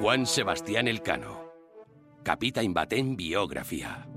Juan 0.00 0.24
Sebastián 0.24 0.88
Elcano. 0.88 1.52
Kapitain 2.24 2.72
baten 2.72 3.20
biografia. 3.20 4.08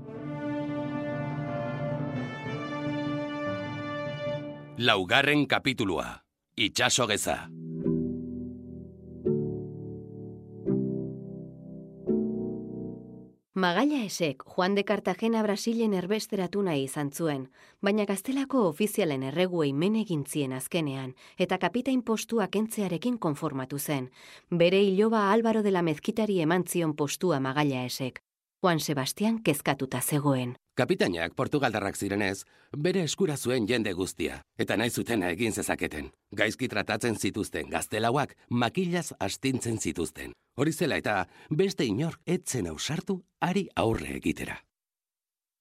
Laugarren 4.78 5.44
kapitulua. 5.44 6.24
Itxaso 6.56 7.04
geza. 7.06 7.50
Magaia 13.64 14.04
esek 14.04 14.42
Juan 14.44 14.74
de 14.74 14.84
Cartagena 14.84 15.42
Brasilen 15.42 15.94
erbesteratu 15.96 16.60
nahi 16.66 16.82
izan 16.84 17.08
zuen, 17.16 17.46
baina 17.80 18.04
gaztelako 18.04 18.64
ofizialen 18.68 19.22
erreguei 19.24 19.70
men 19.72 19.94
egin 19.96 20.26
zien 20.28 20.52
azkenean, 20.52 21.14
eta 21.40 21.56
kapitain 21.62 22.02
postua 22.10 22.50
kentzearekin 22.56 23.16
konformatu 23.26 23.78
zen. 23.78 24.10
Bere 24.50 24.82
iloba 24.84 25.22
Álvaro 25.32 25.62
de 25.62 25.72
la 25.72 25.80
Mezkitari 25.80 26.42
eman 26.44 26.66
zion 26.68 26.92
postua 26.92 27.40
Magaia 27.40 27.86
esek. 27.86 28.20
Juan 28.60 28.80
Sebastián 28.80 29.40
kezkatuta 29.42 30.02
zegoen. 30.02 30.56
Kapitainak 30.74 31.36
Portugaldarrak 31.38 31.94
zirenez, 31.94 32.42
bere 32.74 33.04
eskura 33.06 33.36
zuen 33.36 33.68
jende 33.70 33.92
guztia, 33.94 34.40
eta 34.58 34.74
nahi 34.76 34.90
zutena 34.90 35.28
egin 35.30 35.52
zezaketen. 35.54 36.08
Gaizki 36.34 36.66
tratatzen 36.68 37.14
zituzten 37.14 37.70
gaztelauak 37.70 38.34
makilaz 38.50 39.12
astintzen 39.20 39.78
zituzten. 39.78 40.32
Hori 40.58 40.72
zela 40.72 40.98
eta 40.98 41.28
beste 41.50 41.86
inor 41.86 42.18
etzen 42.26 42.66
ausartu 42.66 43.20
ari 43.40 43.68
aurre 43.76 44.16
egitera. 44.16 44.58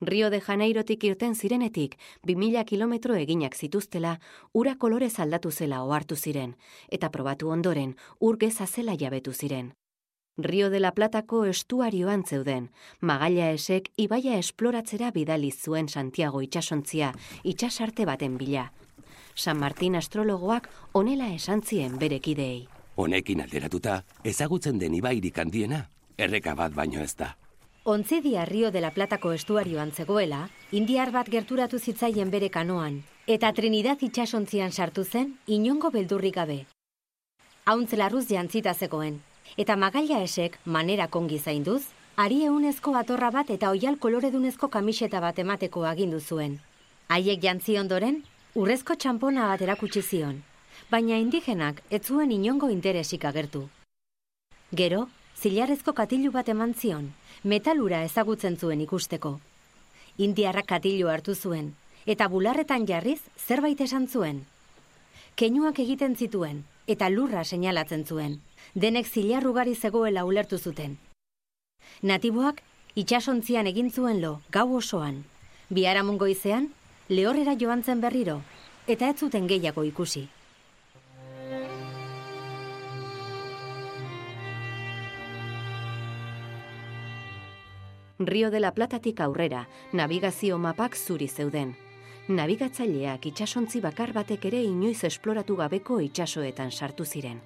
Rio 0.02 0.32
de 0.34 0.42
Janeirotik 0.42 1.04
irten 1.04 1.36
zirenetik, 1.36 1.96
2000 2.26 2.66
kilometro 2.66 3.14
eginak 3.16 3.54
zituztela, 3.56 4.18
ura 4.52 4.76
kolorez 4.76 5.14
aldatu 5.20 5.52
zela 5.52 5.84
ohartu 5.84 6.18
ziren, 6.18 6.58
eta 6.90 7.12
probatu 7.12 7.54
ondoren, 7.54 7.96
ur 8.20 8.42
geza 8.42 8.66
zela 8.66 8.98
jabetu 8.98 9.32
ziren. 9.32 9.74
Rio 10.38 10.72
de 10.72 10.80
la 10.80 10.96
Platako 10.96 11.46
estuarioan 11.46 12.24
zeuden, 12.26 12.72
magaila 13.02 13.52
esek 13.54 13.92
ibaia 14.02 14.40
esploratzera 14.42 15.12
bidali 15.14 15.52
zuen 15.52 15.88
Santiago 15.88 16.40
itxasontzia, 16.42 17.12
itxasarte 17.44 18.08
baten 18.10 18.40
bila. 18.40 18.72
San 19.36 19.60
Martin 19.60 19.96
astrologoak 19.96 20.70
onela 20.94 21.28
esan 21.36 21.62
zien 21.62 22.00
berekideei. 22.00 22.68
Honekin 22.96 23.42
alderatuta, 23.42 24.02
ezagutzen 24.24 24.80
den 24.80 24.96
ibairik 24.96 25.38
handiena, 25.38 25.84
erreka 26.18 26.56
bat 26.56 26.74
baino 26.74 27.04
ez 27.04 27.14
da. 27.16 27.36
Ontzidia 27.84 28.46
Rio 28.46 28.72
de 28.72 28.82
la 28.82 28.90
Platako 28.90 29.34
estuarioan 29.34 29.92
zegoela, 29.92 30.48
indiar 30.72 31.12
bat 31.12 31.30
gerturatu 31.30 31.78
zitzaien 31.78 32.32
bere 32.32 32.50
kanoan, 32.50 33.04
eta 33.28 33.54
Trinidad 33.54 34.02
itxasontzian 34.02 34.72
sartu 34.72 35.04
zen, 35.04 35.38
inongo 35.46 35.92
beldurrik 35.92 36.34
gabe. 36.42 36.66
Hauntzelarruz 37.66 38.26
jantzita 38.28 38.74
zegoen, 38.74 39.22
eta 39.58 39.76
magaila 39.76 40.22
esek 40.24 40.58
manera 40.66 41.08
kongi 41.08 41.38
zainduz, 41.40 41.84
ari 42.16 42.44
eunezko 42.46 42.96
atorra 42.98 43.30
bat 43.32 43.50
eta 43.50 43.70
oial 43.70 43.98
koloredunezko 44.00 44.70
kamiseta 44.70 45.20
bat 45.20 45.40
emateko 45.40 45.86
agindu 45.86 46.20
zuen. 46.20 46.60
Haiek 47.10 47.42
jantzi 47.44 47.78
ondoren, 47.78 48.24
urrezko 48.56 48.96
txampona 48.96 49.48
bat 49.48 49.62
erakutsi 49.62 50.02
zion, 50.02 50.42
baina 50.90 51.18
indigenak 51.18 51.84
ez 51.90 52.02
zuen 52.06 52.32
inongo 52.32 52.70
interesik 52.70 53.26
agertu. 53.26 53.68
Gero, 54.74 55.08
zilarrezko 55.38 55.94
katilu 55.94 56.32
bat 56.32 56.50
eman 56.50 56.74
zion, 56.74 57.12
metalura 57.44 58.04
ezagutzen 58.04 58.58
zuen 58.58 58.82
ikusteko. 58.82 59.40
Indiarrak 60.18 60.66
katilu 60.66 61.10
hartu 61.10 61.36
zuen, 61.36 61.74
eta 62.06 62.28
bularretan 62.28 62.88
jarriz 62.88 63.22
zerbait 63.38 63.82
esan 63.82 64.08
zuen. 64.08 64.46
Keinuak 65.36 65.80
egiten 65.80 66.16
zituen, 66.16 66.64
eta 66.88 67.10
lurra 67.10 67.44
seinalatzen 67.44 68.06
zuen 68.06 68.42
denek 68.76 69.08
zilarrugari 69.08 69.76
zegoela 69.76 70.26
ulertu 70.26 70.58
zuten. 70.58 70.98
Natiboak 72.02 72.62
itxasontzian 72.96 73.68
egin 73.68 73.92
zuen 73.92 74.22
lo, 74.22 74.40
gau 74.52 74.76
osoan. 74.78 75.24
Biharamun 75.70 76.18
goizean, 76.18 76.70
lehorrera 77.10 77.56
joan 77.60 77.84
zen 77.84 78.02
berriro, 78.02 78.42
eta 78.88 79.10
ez 79.10 79.18
zuten 79.20 79.48
gehiago 79.48 79.84
ikusi. 79.84 80.28
Rio 88.20 88.52
de 88.52 88.60
la 88.60 88.72
Platatik 88.72 89.20
aurrera, 89.20 89.68
navigazio 89.92 90.58
mapak 90.58 90.96
zuri 90.96 91.28
zeuden. 91.28 91.76
Navigatzaileak 92.28 93.26
itxasontzi 93.26 93.82
bakar 93.84 94.14
batek 94.14 94.46
ere 94.46 94.62
inoiz 94.64 95.04
esploratu 95.04 95.58
gabeko 95.60 96.00
itxasoetan 96.00 96.72
sartu 96.72 97.04
ziren. 97.06 97.42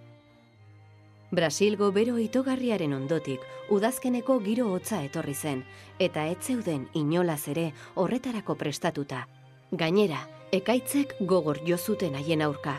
Brasilgo 1.29 1.89
bero 1.91 2.15
itogarriaren 2.23 2.93
ondotik, 2.95 3.41
udazkeneko 3.69 4.37
giro 4.45 4.69
hotza 4.71 5.01
etorri 5.03 5.33
zen, 5.35 5.63
eta 5.99 6.23
ez 6.31 6.37
zeuden 6.41 6.85
inolaz 6.95 7.49
ere 7.51 7.73
horretarako 7.95 8.55
prestatuta. 8.55 9.25
Gainera, 9.71 10.21
ekaitzek 10.55 11.17
gogor 11.19 11.59
jo 11.67 11.77
zuten 11.77 12.15
haien 12.15 12.41
aurka. 12.41 12.77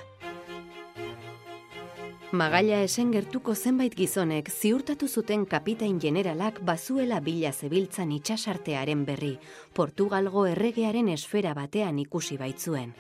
Magaila 2.33 2.81
esen 2.85 3.13
gertuko 3.13 3.55
zenbait 3.55 3.95
gizonek 3.95 4.49
ziurtatu 4.49 5.09
zuten 5.09 5.45
kapitain 5.45 6.01
generalak 6.01 6.63
bazuela 6.65 7.21
bila 7.21 7.53
zebiltzan 7.53 8.13
itxasartearen 8.17 9.05
berri, 9.05 9.39
Portugalgo 9.75 10.47
erregearen 10.47 11.09
esfera 11.09 11.53
batean 11.57 12.01
ikusi 12.01 12.41
baitzuen 12.41 12.97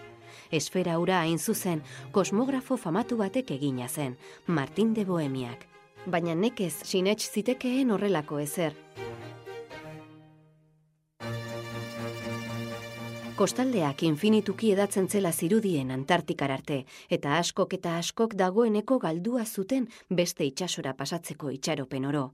esfera 0.51 0.99
ura 0.99 1.21
hain 1.21 1.39
zuzen 1.39 1.83
kosmografo 2.13 2.77
famatu 2.77 3.17
batek 3.17 3.51
egina 3.51 3.89
zen, 3.89 4.17
Martin 4.47 4.95
de 4.95 5.05
Bohemiak. 5.05 5.67
Baina 6.07 6.35
nekez 6.35 6.75
sinets 6.85 7.31
zitekeen 7.31 7.91
horrelako 7.91 8.39
ezer. 8.39 8.75
Kostaldeak 13.39 14.03
infinituki 14.03 14.73
edatzen 14.75 15.07
zela 15.07 15.31
zirudien 15.31 15.93
Antartikar 15.95 16.51
arte, 16.51 16.81
eta 17.09 17.37
askok 17.39 17.77
eta 17.79 17.93
askok 18.01 18.35
dagoeneko 18.35 18.99
galdua 18.99 19.45
zuten 19.47 19.87
beste 20.11 20.43
itxasora 20.49 20.97
pasatzeko 20.99 21.53
itxaropen 21.55 22.09
oro. 22.11 22.25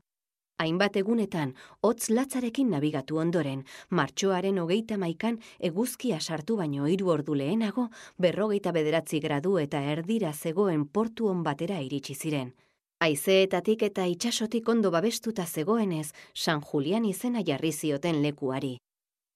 Hainbat 0.62 0.94
egunetan, 0.96 1.50
hotz 1.82 2.10
latzarekin 2.14 2.68
nabigatu 2.70 3.16
ondoren, 3.18 3.64
martxoaren 3.90 4.60
hogeita 4.62 4.96
maikan 5.02 5.40
eguzkia 5.58 6.20
sartu 6.20 6.56
baino 6.60 6.86
hiru 6.86 7.10
ordu 7.10 7.34
lehenago, 7.34 7.88
berrogeita 8.22 8.70
bederatzi 8.76 9.18
gradu 9.24 9.56
eta 9.58 9.82
erdira 9.82 10.32
zegoen 10.32 10.86
portu 10.86 11.32
batera 11.42 11.80
iritsi 11.80 12.14
ziren. 12.14 12.54
Aizeetatik 13.00 13.82
eta 13.82 14.06
itxasotik 14.06 14.68
ondo 14.68 14.90
babestuta 14.90 15.44
zegoenez, 15.44 16.12
San 16.32 16.62
Julian 16.62 17.04
izena 17.04 17.42
jarri 17.42 17.72
zioten 17.72 18.22
lekuari. 18.22 18.76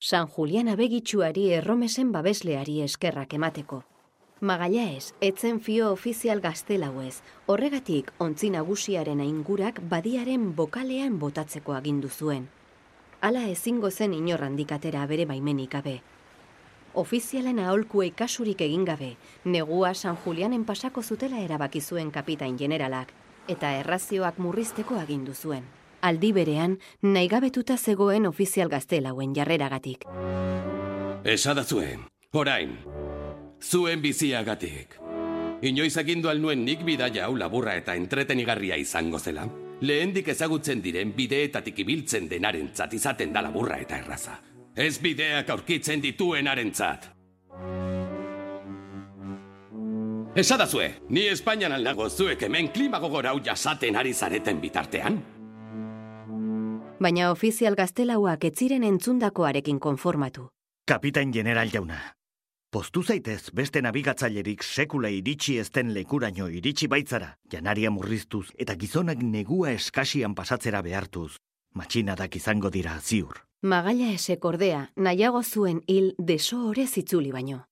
San 0.01 0.29
Julian 0.29 0.69
abegitxuari 0.69 1.51
erromesen 1.51 2.13
babesleari 2.13 2.81
eskerrak 2.83 3.35
emateko. 3.35 3.83
Magallaes, 4.41 5.15
etzen 5.21 5.59
fio 5.61 5.91
ofizial 5.91 6.39
gaztelauez, 6.41 7.23
horregatik 7.51 8.13
ontzi 8.23 8.53
nagusiaren 8.55 9.19
aingurak 9.21 9.81
badiaren 9.91 10.53
bokalean 10.55 11.17
botatzeko 11.19 11.75
agindu 11.75 12.09
zuen. 12.09 12.45
Hala 13.21 13.49
ezingo 13.51 13.91
zen 13.91 14.15
inor 14.15 14.45
handikatera 14.47 15.07
bere 15.11 15.27
baimenik 15.27 15.73
gabe. 15.73 15.97
Ofizialen 16.95 17.59
aholkuei 17.59 18.13
kasurik 18.13 18.63
egin 18.63 18.85
gabe, 18.85 19.17
negua 19.45 19.93
San 19.95 20.17
Julianen 20.25 20.65
pasako 20.65 21.03
zutela 21.03 21.41
erabaki 21.43 21.81
zuen 21.81 22.13
kapitain 22.13 22.57
generalak, 22.57 23.11
eta 23.49 23.73
errazioak 23.81 24.39
murrizteko 24.39 25.01
agindu 25.03 25.35
zuen. 25.35 25.67
Aldi 26.01 26.33
berean, 26.33 26.79
naigabetuta 27.03 27.77
zegoen 27.77 28.27
ofizial 28.27 28.69
gaztelauen 28.69 29.35
jarreragatik. 29.35 30.07
Esadazuen, 31.25 32.07
orain, 32.33 32.79
zuen 33.63 34.03
biziagatik. 34.03 34.99
Inoiz 35.63 35.97
agindu 35.99 36.31
nuen 36.39 36.65
nik 36.65 36.85
bidaia 36.85 37.27
hau 37.27 37.37
laburra 37.37 37.75
eta 37.75 37.95
entretenigarria 37.95 38.77
izango 38.77 39.19
zela. 39.19 39.49
Lehendik 39.81 40.29
ezagutzen 40.29 40.83
diren 40.83 41.13
bideetatik 41.15 41.79
ibiltzen 41.79 42.29
denaren 42.29 42.71
izaten 42.93 43.33
da 43.33 43.43
laburra 43.43 43.79
eta 43.79 43.99
erraza. 43.99 44.39
Ez 44.75 44.99
bideak 44.99 45.51
aurkitzen 45.51 46.01
dituen 46.01 46.47
arentzat. 46.47 47.09
Esadazue, 50.39 51.01
ni 51.09 51.27
Espainian 51.27 51.73
aldago 51.73 52.09
zuek 52.09 52.43
hemen 52.43 52.69
klima 52.69 53.01
gogora 53.01 53.31
hau 53.31 53.41
jasaten 53.43 53.97
ari 53.97 54.13
zareten 54.15 54.61
bitartean? 54.61 55.19
Baina 57.01 57.31
ofizial 57.33 57.75
gaztelauak 57.75 58.45
etziren 58.45 58.85
entzundakoarekin 58.85 59.81
konformatu. 59.81 60.49
Kapitain 60.87 61.33
general 61.33 61.71
jauna, 61.73 61.99
Postu 62.71 63.01
zaitez 63.03 63.49
beste 63.57 63.81
nabigatzailerik 63.81 64.63
sekula 64.63 65.09
iritsi 65.09 65.55
ezten 65.57 65.95
lekuraino 65.95 66.51
iritsi 66.53 66.85
baitzara, 66.93 67.31
janaria 67.49 67.89
murriztuz 67.91 68.51
eta 68.61 68.75
gizonak 68.77 69.23
negua 69.25 69.71
eskasian 69.73 70.35
pasatzera 70.37 70.83
behartuz, 70.85 71.39
matxinadak 71.73 72.37
izango 72.37 72.69
dira 72.69 72.99
ziur. 73.01 73.39
Magaila 73.63 74.11
esek 74.13 74.45
ordea, 74.45 74.83
nahiago 74.97 75.43
zuen 75.43 75.81
hil 75.87 76.11
deso 76.19 76.59
ore 76.69 76.85
zitzuli 76.87 77.33
baino. 77.33 77.63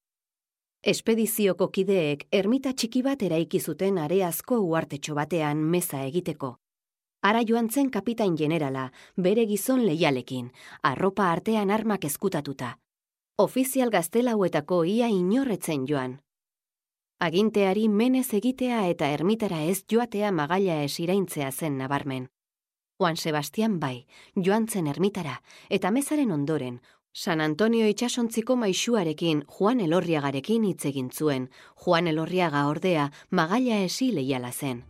Espedizioko 0.82 1.69
kideek 1.69 2.25
ermita 2.32 2.72
txiki 2.72 3.04
bat 3.04 3.22
eraiki 3.28 3.60
zuten 3.60 3.99
areazko 3.99 4.62
uartetxo 4.64 5.14
batean 5.20 5.60
meza 5.60 6.00
egiteko. 6.06 6.54
Ara 7.20 7.44
joan 7.44 7.69
zen 7.69 7.90
kapitain 7.90 8.34
generala, 8.34 8.88
bere 9.16 9.44
gizon 9.44 9.84
leialekin, 9.84 10.50
arropa 10.82 11.28
artean 11.37 11.70
armak 11.70 12.08
ezkutatuta. 12.08 12.78
Ofizial 13.38 13.91
gaztelauetako 13.93 14.85
ia 14.88 15.11
inorretzen 15.12 15.83
joan. 15.88 16.12
Aginteari 17.21 17.83
menez 17.93 18.31
egitea 18.38 18.79
eta 18.88 19.11
ermitara 19.12 19.59
ez 19.61 19.83
joatea 19.93 20.31
magaila 20.33 20.79
esiraintzea 20.85 21.50
zen 21.53 21.77
nabarmen. 21.77 22.31
Juan 22.97 23.21
Sebastian 23.21 23.75
bai, 23.79 24.06
joan 24.47 24.69
zen 24.69 24.87
ermitara, 24.87 25.43
eta 25.69 25.91
mezaren 25.91 26.33
ondoren, 26.33 26.81
San 27.12 27.43
Antonio 27.43 27.85
itxasontziko 27.93 28.56
maixuarekin 28.56 29.44
Juan 29.59 29.85
Elorriagarekin 29.85 30.65
hitz 30.65 30.87
egin 30.88 31.11
zuen, 31.12 31.50
Juan 31.85 32.09
Elorriaga 32.09 32.65
ordea 32.73 33.11
magaila 33.31 33.83
esi 33.85 34.15
leiala 34.17 34.53
zen. 34.53 34.83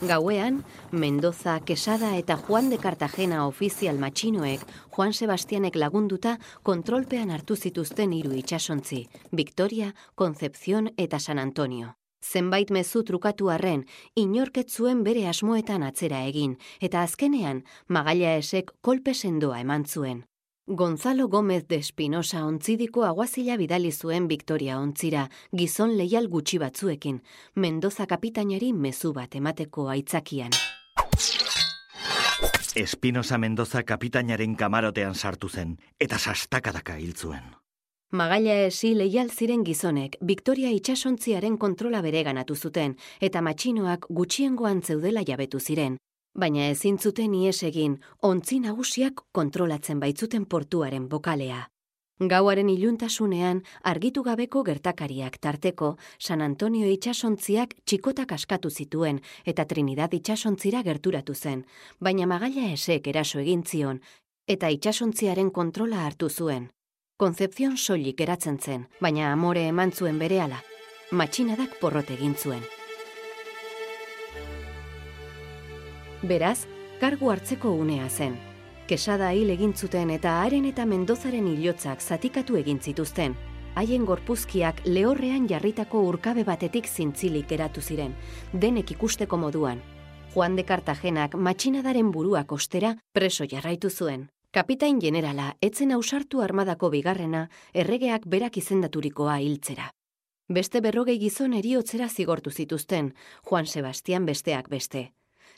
Gauean, 0.00 0.64
Mendoza, 0.92 1.60
Quesada 1.60 2.16
eta 2.16 2.36
Juan 2.36 2.70
de 2.70 2.78
Cartagena 2.78 3.46
ofizial 3.46 3.98
matxinoek 3.98 4.60
Juan 4.94 5.12
Sebastianek 5.12 5.74
lagunduta 5.76 6.38
kontrolpean 6.62 7.30
hartu 7.30 7.56
zituzten 7.56 8.12
hiru 8.12 8.32
itsasontzi, 8.38 9.08
Victoria, 9.32 9.94
Concepción 10.14 10.92
eta 10.96 11.18
San 11.18 11.38
Antonio. 11.38 11.96
Zenbait 12.22 12.70
mezu 12.70 13.02
trukatu 13.02 13.50
arren, 13.50 13.86
inorket 14.14 14.70
zuen 14.70 15.02
bere 15.02 15.26
asmoetan 15.28 15.82
atzera 15.82 16.24
egin, 16.26 16.58
eta 16.80 17.02
azkenean, 17.02 17.64
magaila 17.88 18.36
esek 18.38 18.74
kolpe 18.80 19.14
sendoa 19.14 19.60
eman 19.60 19.84
zuen. 19.84 20.24
Gonzalo 20.70 21.28
Gómez 21.28 21.66
de 21.66 21.76
Espinosa 21.76 22.44
ontzidiko 22.44 23.04
aguazila 23.04 23.56
bidali 23.56 23.88
zuen 23.90 24.26
Victoria 24.28 24.78
ontzira, 24.78 25.30
gizon 25.50 25.94
leial 25.96 26.26
gutxi 26.28 26.58
batzuekin, 26.60 27.22
Mendoza 27.54 28.04
kapitainari 28.06 28.74
mezu 28.74 29.14
bat 29.16 29.34
emateko 29.34 29.86
aitzakian. 29.88 30.52
Espinosa 32.76 33.38
Mendoza 33.38 33.82
kapitainaren 33.82 34.56
kamarotean 34.56 35.14
sartu 35.14 35.48
zen, 35.48 35.78
eta 35.98 36.18
sastakadaka 36.18 36.98
hil 37.00 37.14
zuen. 37.16 37.48
Magaila 38.12 38.58
esi 38.66 38.92
leial 38.94 39.30
ziren 39.30 39.64
gizonek, 39.64 40.18
Victoria 40.20 40.68
itxasontziaren 40.68 41.56
kontrola 41.56 42.02
bere 42.04 42.22
ganatu 42.28 42.56
zuten, 42.56 42.98
eta 43.20 43.40
matxinoak 43.40 44.04
gutxiengoan 44.10 44.82
zeudela 44.82 45.24
jabetu 45.24 45.60
ziren, 45.60 45.96
baina 46.38 46.68
ezin 46.70 46.98
zuten 46.98 47.34
ies 47.34 47.62
egin, 47.66 47.98
ontzi 48.22 48.60
nagusiak 48.62 49.24
kontrolatzen 49.32 49.98
baitzuten 50.00 50.46
portuaren 50.46 51.08
bokalea. 51.08 51.66
Gauaren 52.18 52.68
iluntasunean 52.70 53.60
argitu 53.86 54.24
gabeko 54.26 54.64
gertakariak 54.66 55.36
tarteko 55.38 55.96
San 56.18 56.40
Antonio 56.42 56.88
itxasontziak 56.90 57.76
txikotak 57.84 58.32
askatu 58.34 58.70
zituen 58.70 59.20
eta 59.46 59.64
Trinidad 59.64 60.14
itxasontzira 60.14 60.82
gerturatu 60.82 61.34
zen, 61.34 61.64
baina 62.00 62.26
magaila 62.26 62.72
esek 62.72 63.06
eraso 63.06 63.38
egin 63.38 63.62
zion 63.62 64.00
eta 64.48 64.70
itxasontziaren 64.74 65.50
kontrola 65.50 66.06
hartu 66.06 66.28
zuen. 66.28 66.70
Konzepzion 67.18 67.76
soilik 67.76 68.20
eratzen 68.20 68.58
zen, 68.58 68.88
baina 69.00 69.32
amore 69.32 69.68
eman 69.68 69.92
zuen 69.92 70.18
berehala. 70.18 70.62
Matxinadak 71.12 71.78
porrot 71.80 72.10
egin 72.10 72.34
zuen. 72.34 72.77
Beraz, 76.22 76.66
kargu 76.98 77.30
hartzeko 77.30 77.70
unea 77.70 78.08
zen. 78.10 78.32
Kesada 78.90 79.28
hil 79.36 79.52
egin 79.54 79.72
zuten 79.72 80.10
eta 80.10 80.32
haren 80.42 80.64
eta 80.66 80.84
Mendozaren 80.86 81.46
hilotzak 81.46 82.00
zatikatu 82.02 82.56
egin 82.58 82.80
zituzten. 82.80 83.36
Haien 83.78 84.04
gorpuzkiak 84.04 84.80
lehorrean 84.84 85.46
jarritako 85.46 86.00
urkabe 86.08 86.42
batetik 86.42 86.88
zintzilik 86.88 87.52
eratu 87.52 87.80
ziren, 87.80 88.16
denek 88.52 88.90
ikusteko 88.90 89.38
moduan. 89.38 89.82
Juan 90.34 90.56
de 90.56 90.64
Cartagenak 90.64 91.36
matxinadaren 91.36 92.10
buruak 92.10 92.50
ostera 92.52 92.96
preso 93.12 93.46
jarraitu 93.46 93.90
zuen. 93.90 94.28
Kapitain 94.50 94.98
generala, 94.98 95.52
etzen 95.62 95.92
ausartu 95.92 96.42
armadako 96.42 96.90
bigarrena, 96.90 97.48
erregeak 97.74 98.26
berak 98.26 98.56
izendaturikoa 98.56 99.38
hiltzera. 99.38 99.92
Beste 100.48 100.80
berrogei 100.80 101.18
gizon 101.20 101.54
eriotzera 101.54 102.08
zigortu 102.08 102.50
zituzten, 102.50 103.12
Juan 103.44 103.66
Sebastian 103.66 104.26
besteak 104.26 104.68
beste 104.68 105.12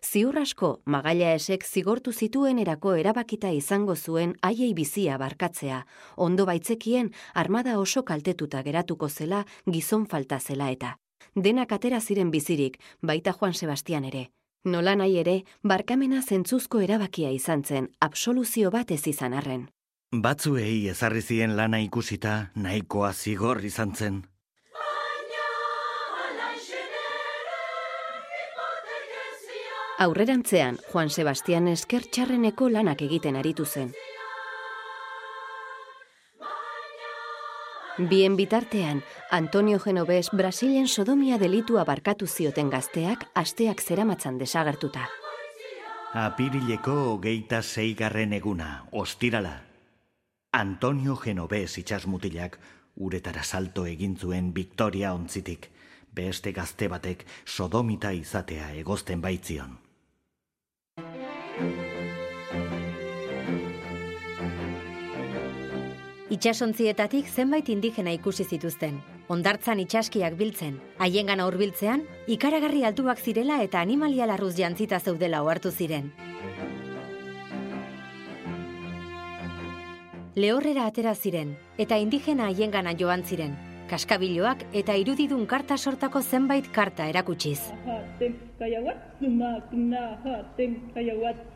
ziur 0.04 0.38
asko 0.38 0.80
magaila 0.86 1.34
esek 1.36 1.64
zigortu 1.64 2.12
zituen 2.12 2.58
erako 2.58 2.94
erabakita 2.98 3.50
izango 3.56 3.94
zuen 3.96 4.34
haiei 4.42 4.72
bizia 4.74 5.18
barkatzea, 5.18 5.84
ondo 6.16 6.46
baitzekien 6.46 7.12
armada 7.34 7.78
oso 7.78 8.02
kaltetuta 8.04 8.62
geratuko 8.62 9.08
zela 9.08 9.44
gizon 9.66 10.06
falta 10.06 10.40
zela 10.40 10.70
eta. 10.70 10.96
Denak 11.36 11.72
atera 11.72 12.00
ziren 12.00 12.30
bizirik, 12.30 12.80
baita 13.02 13.32
Juan 13.32 13.54
Sebastian 13.54 14.04
ere. 14.04 14.30
Nola 14.64 14.96
nahi 14.96 15.16
ere, 15.18 15.36
barkamena 15.62 16.22
zentzuzko 16.22 16.80
erabakia 16.80 17.30
izan 17.30 17.62
zen, 17.64 17.88
absoluzio 18.00 18.70
bat 18.70 18.90
ez 18.90 19.06
izan 19.06 19.32
arren. 19.32 19.68
Batzuei 20.12 20.88
ezarri 20.90 21.22
zien 21.22 21.56
lana 21.56 21.78
ikusita, 21.80 22.50
nahikoa 22.56 23.12
zigor 23.12 23.64
izan 23.64 23.94
zen. 23.94 24.24
Aurrerantzean, 30.00 30.78
Juan 30.88 31.10
Sebastian 31.12 31.66
esker 31.68 32.06
txarreneko 32.08 32.70
lanak 32.72 33.02
egiten 33.04 33.36
aritu 33.36 33.66
zen. 33.68 33.90
Bien 38.08 38.38
bitartean, 38.38 39.02
Antonio 39.30 39.78
Genovés 39.78 40.30
Brasilen 40.32 40.88
sodomia 40.88 41.36
delitu 41.36 41.76
abarkatu 41.76 42.26
zioten 42.26 42.70
gazteak 42.72 43.26
asteak 43.34 43.82
zeramatzan 43.84 44.38
desagertuta. 44.40 45.04
Apirileko 46.14 46.96
hogeita 47.10 47.60
zeigarren 47.60 48.32
eguna, 48.32 48.86
ostirala. 48.92 49.52
Antonio 50.52 51.16
Genovés 51.16 51.76
itxasmutilak 51.76 52.56
uretara 52.96 53.44
salto 53.44 53.84
egin 53.84 54.16
zuen 54.16 54.54
Victoria 54.54 55.12
ontzitik, 55.12 55.68
beste 56.16 56.56
gazte 56.56 56.88
batek 56.88 57.28
sodomita 57.44 58.16
izatea 58.16 58.72
egozten 58.80 59.20
baitzion. 59.20 59.89
Itxasontzietatik 66.30 67.26
zenbait 67.28 67.68
indigena 67.68 68.12
ikusi 68.14 68.44
zituzten. 68.46 69.00
Ondartzan 69.30 69.80
itxaskiak 69.82 70.36
biltzen, 70.38 70.76
haiengan 70.98 71.42
aurbiltzean, 71.44 72.04
ikaragarri 72.26 72.84
altuak 72.86 73.18
zirela 73.18 73.60
eta 73.62 73.82
animalia 73.84 74.26
larruz 74.30 74.54
jantzita 74.56 75.00
zeudela 75.00 75.42
ohartu 75.42 75.70
ziren. 75.70 76.12
Lehorrera 80.34 80.86
atera 80.86 81.14
ziren, 81.14 81.56
eta 81.76 81.98
indigena 81.98 82.46
haiengana 82.46 82.94
joan 82.96 83.26
ziren, 83.26 83.56
kaskabiloak 83.90 84.64
eta 84.80 84.94
irudidun 84.94 85.44
karta 85.50 85.76
sortako 85.76 86.22
zenbait 86.22 86.70
karta 86.72 87.08
erakutsiz. 87.10 87.58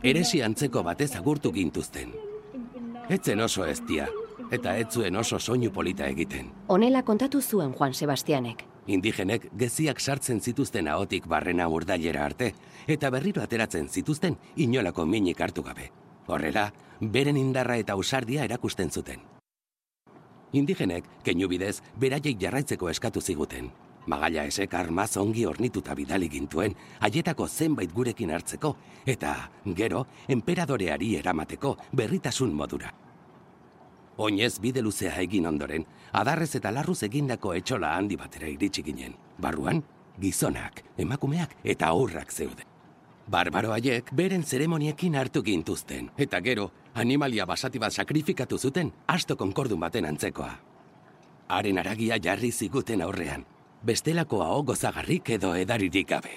Eresi 0.02 0.42
antzeko 0.42 0.82
batez 0.82 1.14
agurtu 1.16 1.52
gintuzten. 1.52 2.14
Etzen 3.08 3.40
oso 3.44 3.66
ez 3.68 3.80
dia, 3.86 4.06
eta 4.50 4.76
etzuen 4.80 5.16
oso 5.16 5.38
soinu 5.38 5.70
polita 5.72 6.06
egiten. 6.08 6.50
Honela 6.68 7.02
kontatu 7.02 7.42
zuen 7.42 7.74
Juan 7.74 7.94
Sebastianek. 7.94 8.64
Indigenek 8.86 9.46
geziak 9.56 10.00
sartzen 10.00 10.40
zituzten 10.40 10.88
ahotik 10.88 11.28
barrena 11.28 11.68
urdailera 11.68 12.24
arte, 12.24 12.52
eta 12.86 13.10
berriro 13.10 13.42
ateratzen 13.42 13.88
zituzten 13.88 14.36
inolako 14.56 15.06
minik 15.06 15.40
hartu 15.40 15.62
gabe. 15.62 15.90
Horrela, 16.26 16.70
beren 17.00 17.36
indarra 17.36 17.76
eta 17.76 17.96
usardia 17.96 18.44
erakusten 18.44 18.90
zuten. 18.90 19.33
Indigenek, 20.54 21.06
keinu 21.26 21.48
bidez, 21.50 21.80
beraiek 21.98 22.38
jarraitzeko 22.38 22.88
eskatu 22.92 23.20
ziguten. 23.20 23.70
Magaila 24.06 24.44
esek 24.46 24.74
armaz 24.78 25.16
ongi 25.16 25.46
ornituta 25.48 25.94
bidali 25.98 26.28
gintuen, 26.30 26.74
haietako 27.00 27.48
zenbait 27.48 27.92
gurekin 27.92 28.30
hartzeko, 28.30 28.74
eta, 29.06 29.32
gero, 29.74 30.04
enperadoreari 30.28 31.14
eramateko 31.18 31.74
berritasun 31.92 32.52
modura. 32.54 32.92
Oinez 34.16 34.60
bide 34.62 34.82
luzea 34.84 35.16
egin 35.24 35.48
ondoren, 35.50 35.86
adarrez 36.12 36.52
eta 36.60 36.70
larruz 36.70 37.00
egindako 37.08 37.54
etxola 37.58 37.96
handi 37.96 38.20
batera 38.20 38.46
iritsi 38.46 38.84
ginen. 38.86 39.16
Barruan, 39.42 39.82
gizonak, 40.20 40.84
emakumeak 40.98 41.56
eta 41.64 41.90
aurrak 41.90 42.30
zeuden. 42.30 42.73
Barbaro 43.26 43.72
haiek 43.72 44.10
beren 44.12 44.42
zeremoniekin 44.44 45.14
hartu 45.16 45.42
gintuzten, 45.42 46.10
eta 46.20 46.40
gero, 46.44 46.70
animalia 46.94 47.46
basati 47.48 47.80
bat 47.80 47.92
sakrifikatu 47.92 48.58
zuten, 48.58 48.92
asto 49.06 49.36
konkordun 49.36 49.80
baten 49.80 50.04
antzekoa. 50.04 50.52
Haren 51.48 51.78
aragia 51.80 52.18
jarri 52.20 52.52
ziguten 52.52 53.02
aurrean, 53.02 53.46
bestelako 53.82 54.42
hau 54.44 54.62
gozagarrik 54.62 55.30
edo 55.38 55.54
edaririk 55.56 56.08
gabe. 56.08 56.36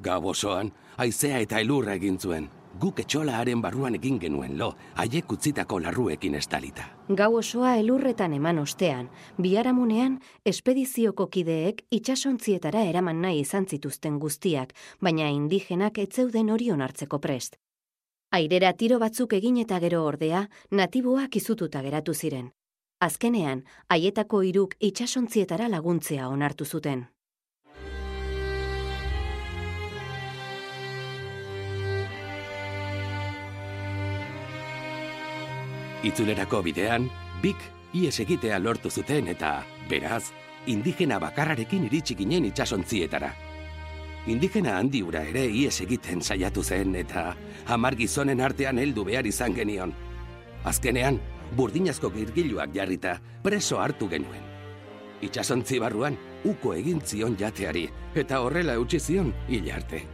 Gau 0.00 0.20
osoan, 0.30 0.70
aizea 0.96 1.40
eta 1.42 1.58
elurra 1.58 1.98
egin 1.98 2.18
zuen, 2.18 2.48
guk 2.80 3.00
etxolaaren 3.02 3.62
barruan 3.62 3.96
egin 3.98 4.18
genuen 4.22 4.56
lo, 4.58 4.72
haiek 4.94 5.32
utzitako 5.32 5.80
larruekin 5.82 6.34
estalita. 6.38 6.86
Gau 7.08 7.30
osoa 7.38 7.74
elurretan 7.76 8.34
eman 8.36 8.58
ostean, 8.62 9.08
biharamunean, 9.42 10.18
espedizioko 10.44 11.26
kideek 11.26 11.82
itxasontzietara 11.90 12.84
eraman 12.90 13.22
nahi 13.22 13.40
izan 13.46 13.66
zituzten 13.66 14.18
guztiak, 14.18 14.74
baina 15.00 15.28
indigenak 15.34 15.98
etzeuden 15.98 16.50
hori 16.50 16.70
onartzeko 16.70 17.18
prest. 17.18 17.58
Airera 18.30 18.72
tiro 18.76 18.98
batzuk 19.00 19.32
egin 19.32 19.56
eta 19.64 19.80
gero 19.80 20.04
ordea, 20.04 20.46
natiboak 20.70 21.36
izututa 21.36 21.82
geratu 21.82 22.14
ziren. 22.14 22.50
Azkenean, 23.00 23.62
haietako 23.88 24.42
hiruk 24.42 24.74
itxasontzietara 24.80 25.68
laguntzea 25.68 26.28
onartu 26.28 26.64
zuten. 26.64 27.06
Itzulerako 36.06 36.60
bidean, 36.62 37.08
bik 37.42 37.58
ies 37.98 38.20
egitea 38.22 38.60
lortu 38.62 38.90
zuten 38.90 39.26
eta, 39.32 39.64
beraz, 39.90 40.30
indigena 40.70 41.18
bakarrarekin 41.18 41.88
iritsi 41.88 42.14
ginen 42.14 42.44
itxasontzietara. 42.46 43.32
Indigena 44.30 44.76
handi 44.78 45.00
ura 45.02 45.24
ere 45.26 45.42
ies 45.48 45.80
egiten 45.82 46.22
saiatu 46.22 46.62
zen 46.62 46.94
eta 47.00 47.32
hamar 47.66 47.96
gizonen 47.98 48.40
artean 48.44 48.78
heldu 48.78 49.04
behar 49.08 49.26
izan 49.26 49.56
genion. 49.56 49.94
Azkenean, 50.64 51.18
burdinazko 51.56 52.12
girgiluak 52.14 52.70
jarrita 52.74 53.16
preso 53.42 53.80
hartu 53.82 54.08
genuen. 54.08 54.44
Itxasontzi 55.24 55.80
barruan, 55.82 56.14
uko 56.44 56.76
egin 56.78 57.00
zion 57.02 57.34
jateari 57.40 57.88
eta 58.14 58.38
horrela 58.44 58.78
eutxi 58.78 59.00
zion 59.00 59.34
hil 59.48 59.72
arte. 59.74 60.04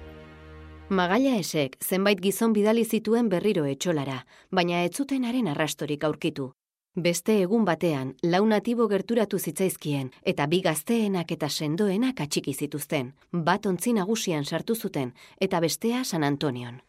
Magaia 0.90 1.38
esek 1.40 1.78
zenbait 1.80 2.18
gizon 2.20 2.52
bidali 2.52 2.82
zituen 2.84 3.30
berriro 3.32 3.64
etxolara, 3.64 4.18
baina 4.52 4.82
ez 4.84 4.92
zutenaren 4.92 5.48
arrastorik 5.48 6.04
aurkitu. 6.04 6.50
Beste 6.94 7.38
egun 7.40 7.64
batean, 7.64 8.10
lau 8.22 8.44
natibo 8.44 8.86
gerturatu 8.86 9.38
zitzaizkien 9.38 10.10
eta 10.22 10.46
bi 10.46 10.60
gazteenak 10.60 11.32
eta 11.32 11.48
sendoenak 11.48 12.20
atxiki 12.20 12.52
zituzten. 12.52 13.14
Bat 13.32 13.64
ontzi 13.66 13.94
nagusian 13.94 14.44
sartu 14.44 14.74
zuten 14.74 15.14
eta 15.40 15.60
bestea 15.60 16.04
San 16.04 16.22
Antonion. 16.22 16.82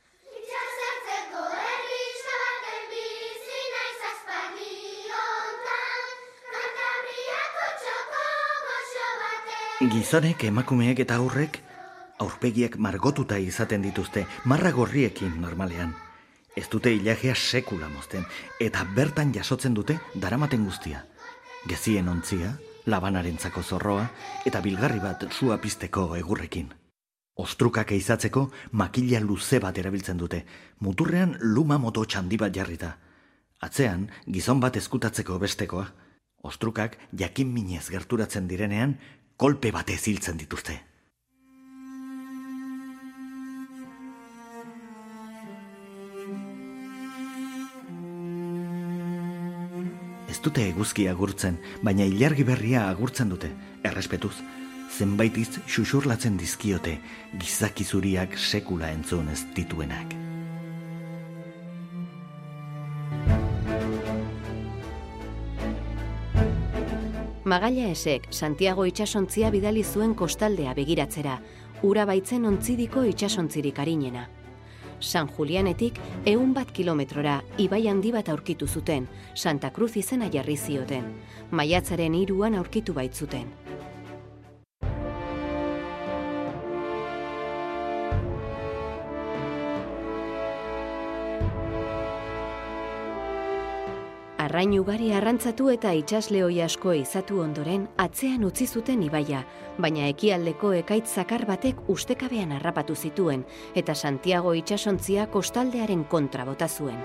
Gizonek, 9.80 10.44
emakumeek 10.44 11.00
eta 11.00 11.16
aurrek 11.16 11.65
aurpegiak 12.20 12.78
margotuta 12.78 13.38
izaten 13.38 13.82
dituzte, 13.84 14.26
marra 14.46 14.72
gorriekin 14.72 15.40
normalean. 15.42 15.94
Ez 16.56 16.70
dute 16.72 16.94
ilagea 16.94 17.36
sekula 17.36 17.90
mozten, 17.92 18.24
eta 18.60 18.86
bertan 18.96 19.34
jasotzen 19.36 19.74
dute 19.76 19.98
daramaten 20.16 20.64
guztia. 20.66 21.04
Gezien 21.68 22.08
ontzia, 22.08 22.54
labanarentzako 22.86 23.64
zorroa, 23.64 24.08
eta 24.46 24.62
bilgarri 24.62 25.02
bat 25.04 25.28
sua 25.32 25.58
pizteko 25.58 26.14
egurrekin. 26.16 26.72
Ostrukak 27.36 27.92
eizatzeko 27.92 28.46
makila 28.72 29.20
luze 29.20 29.60
bat 29.60 29.78
erabiltzen 29.78 30.18
dute, 30.18 30.46
muturrean 30.80 31.36
luma 31.42 31.78
moto 31.78 32.06
txandi 32.06 32.38
bat 32.40 32.56
jarrita. 32.56 32.96
Atzean, 33.60 34.08
gizon 34.32 34.62
bat 34.64 34.78
eskutatzeko 34.80 35.40
bestekoa. 35.40 35.90
Ostrukak 36.48 36.96
jakin 37.12 37.52
minez 37.52 37.90
gerturatzen 37.90 38.48
direnean, 38.48 39.00
kolpe 39.36 39.72
batez 39.76 40.06
hiltzen 40.08 40.38
dituzte. 40.38 40.95
Dute 50.46 50.68
eguzki 50.70 51.08
agurtzen, 51.10 51.58
baina 51.84 52.06
ilargi 52.06 52.46
berria 52.46 52.86
agurtzen 52.90 53.32
dute, 53.34 53.50
errespetuz. 53.84 54.36
Zenbaitiz 54.96 55.58
xuxurlatzen 55.66 56.38
dizkiote, 56.38 57.00
gizakizuriak 57.42 58.38
sekula 58.38 58.92
entzun 58.94 59.28
ez 59.34 59.42
dituenak. 59.58 60.14
Magaia 67.46 67.92
esek 67.94 68.32
Santiago 68.34 68.88
itxasontzia 68.90 69.52
bidali 69.54 69.84
zuen 69.84 70.16
kostaldea 70.18 70.74
begiratzera, 70.74 71.36
ura 71.86 72.06
baitzen 72.10 72.46
ontzidiko 72.50 73.04
itxasontzirik 73.06 73.82
arinena. 73.84 74.26
San 75.00 75.30
Julianetik 75.30 76.00
ehun 76.26 76.54
bat 76.54 76.72
kilometrora 76.72 77.42
ibai 77.58 77.88
handi 77.88 78.12
bat 78.12 78.30
aurkitu 78.30 78.68
zuten, 78.68 79.08
Santa 79.34 79.72
Cruz 79.72 79.96
izena 79.98 80.30
jarri 80.32 80.58
zioten. 80.58 81.12
Maiatzaren 81.52 82.16
hiruan 82.16 82.56
aurkitu 82.56 82.94
baitzuten. 82.94 83.65
Arrain 94.56 94.78
ugari 94.80 95.10
arrantzatu 95.12 95.66
eta 95.68 95.90
itxaslehoi 96.00 96.62
asko 96.64 96.94
izatu 96.96 97.42
ondoren 97.44 97.82
atzean 98.00 98.46
utzi 98.48 98.64
zuten 98.72 99.02
ibaia, 99.04 99.42
baina 99.84 100.06
ekialdeko 100.08 100.72
ekaitz 100.78 101.10
zakar 101.20 101.44
batek 101.50 101.82
ustekabean 101.92 102.54
harrapatu 102.56 102.96
zituen 102.96 103.44
eta 103.76 103.92
Santiago 103.92 104.54
itxasontzia 104.56 105.28
kostaldearen 105.36 106.06
kontra 106.08 106.48
bota 106.48 106.70
zuen. 106.72 107.04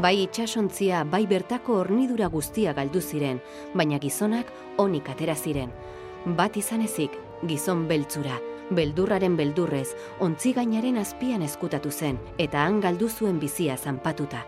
Bai 0.00 0.14
itxasontzia, 0.22 1.04
bai 1.04 1.26
bertako 1.28 1.76
hornidura 1.82 2.32
guztia 2.32 2.72
galdu 2.72 3.04
ziren, 3.04 3.44
baina 3.74 4.00
gizonak 4.00 4.48
onik 4.78 5.12
atera 5.12 5.36
ziren. 5.36 5.76
Bat 6.24 6.56
izan 6.56 6.88
ezik, 6.88 7.20
gizon 7.44 7.84
beltzura, 7.86 8.40
beldurraren 8.70 9.36
beldurrez, 9.36 9.90
ontzi 10.24 10.56
gainaren 10.56 10.96
azpian 10.96 11.44
eskutatu 11.44 11.92
zen, 11.92 12.16
eta 12.38 12.64
han 12.64 12.80
galdu 12.80 13.12
zuen 13.12 13.44
bizia 13.44 13.76
zanpatuta. 13.76 14.46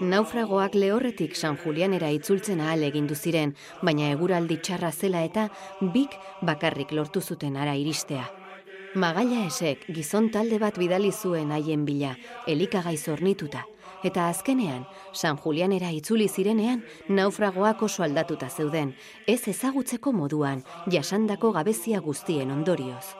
Naufragoak 0.00 0.74
lehorretik 0.74 1.34
San 1.34 1.56
Julianera 1.56 2.10
itzultzen 2.12 2.60
ahal 2.60 2.82
egindu 2.84 3.14
ziren, 3.16 3.54
baina 3.80 4.10
eguraldi 4.12 4.58
txarra 4.60 4.90
zela 4.92 5.22
eta 5.24 5.48
bik 5.80 6.18
bakarrik 6.44 6.92
lortu 6.92 7.22
zuten 7.22 7.56
ara 7.56 7.74
iristea. 7.74 8.28
Magaia 8.94 9.46
esek 9.46 9.86
gizon 9.88 10.30
talde 10.30 10.58
bat 10.60 10.76
bidali 10.76 11.12
zuen 11.12 11.52
haien 11.52 11.86
bila, 11.88 12.16
elikagai 12.46 12.96
zornituta, 12.96 13.64
eta 14.04 14.28
azkenean, 14.28 14.84
San 15.12 15.38
Julianera 15.40 15.90
itzuli 15.90 16.28
zirenean, 16.28 16.84
naufragoak 17.08 17.82
oso 17.82 18.02
aldatuta 18.02 18.50
zeuden, 18.50 18.94
ez 19.26 19.48
ezagutzeko 19.48 20.12
moduan, 20.12 20.62
jasandako 20.92 21.52
gabezia 21.56 22.00
guztien 22.00 22.50
ondorioz. 22.50 23.16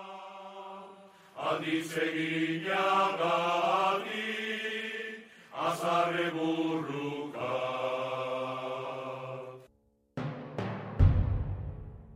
Eginagatik, 1.57 4.26
azarre 5.59 6.31
burru 6.35 7.06